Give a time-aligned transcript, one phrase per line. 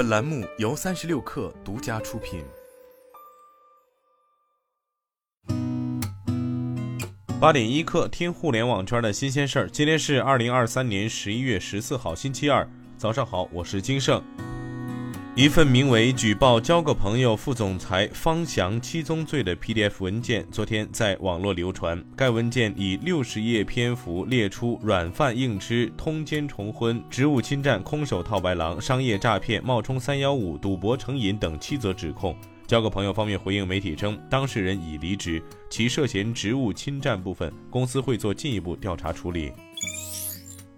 [0.00, 2.42] 本栏目由三十六氪独家出品。
[7.38, 9.68] 八点一刻，听互联网圈的新鲜事儿。
[9.68, 12.66] 今天是二零二三年十一月十四号，星期二，
[12.96, 14.24] 早上好，我是金盛。
[15.40, 21.98] 一份名为《举报交个朋友副总裁方翔七宗罪》的 PDF 文件，昨天在网络流传。
[22.14, 32.36] 该文件以六十页篇幅列出软饭硬吃、通奸重婚、职务侵占、空手套白狼、商业诈骗、冒充三幺五、赌博成瘾等七则指控。
[32.66, 39.50] 交个朋友方面回应媒体称，当事人已离职，其涉嫌职务侵占部分，公司会做进一步调查处理。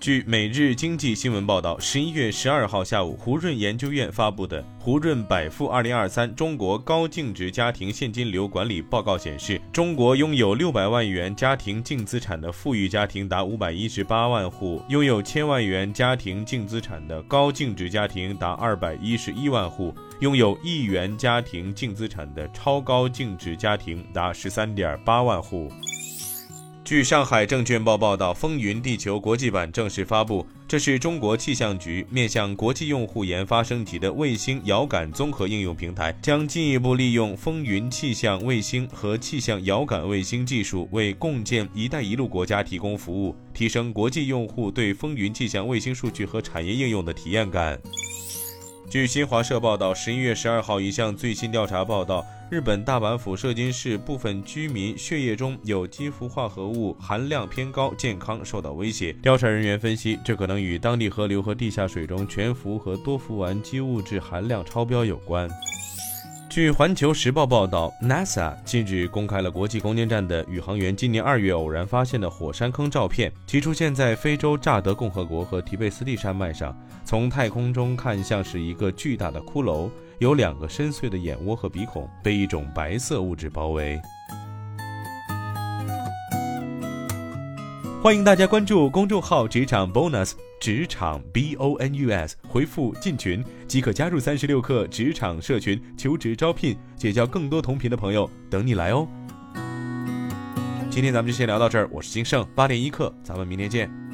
[0.00, 25.70] 据《每日经济新闻》报道，十一月十二号下午，胡润研究院发布的《胡润百富二零二三中国高净值家庭现金流管理报告》显示，中国拥有六百万元家庭净资产的富裕家庭达五百一十八万户，拥有千万元家庭净资产的高净值家庭达二百一十一万户，拥有亿元家庭净资产的超高净值家庭达十三点八万户。
[26.90, 30.44] 据上海证券报报道，风云地球国际版正式发布。
[30.66, 47.78] 这是中国气象局面向国际用户研发升级的卫星遥感综合应用平台，将进一步利用风云气象卫星和气象遥感卫星技术，为共建“一带一路”国家提供服务，提升国际用户对风云气象卫星数据和产业应用的体验感。
[48.90, 59.12] 据新华社报道，十一月十二号，一项最新调查报道，日本大阪府射津市部分居民血液中有机氟化合物含量偏高，健康受到威胁。
[59.22, 65.48] 调查人员分析，这可能与当地河流和地下水中全氟和多氟烷基物质含量超标有关。
[66.50, 79.88] 据环球时报报道，NASA 近日公开了国际空间站的宇航员今年二月偶然发现的火山坑照片，其出现在非洲乍得共和国和提贝斯蒂山脉上，从太空中看像是一个巨大的骷髅，
[80.18, 84.02] 有两个深邃的眼窝和鼻孔，被一种白色物质包围。
[88.02, 99.06] 欢迎大家关注公众号“职场 bonus”，职场 B O N U S，回复进群即可加入三十六课职场社群，求职招聘，结交更多同频的朋友，等你来哦。
[100.88, 104.09] 今天咱们就先聊到这儿，我是金盛，八点一刻，咱们明天见。